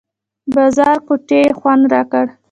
[0.53, 2.25] بازارګوټي یې خوند راکړ.